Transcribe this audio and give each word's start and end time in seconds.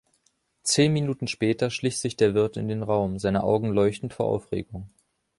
Zehn 0.63 0.91
Minuten 0.93 1.27
später 1.27 1.69
schlich 1.69 1.99
sich 1.99 2.15
der 2.15 2.33
Wirt 2.33 2.57
in 2.57 2.67
den 2.67 2.81
Raum, 2.81 3.19
seine 3.19 3.43
Augen 3.43 3.69
leuchtend 3.69 4.15
vor 4.15 4.25
Aufregung. 4.25 4.89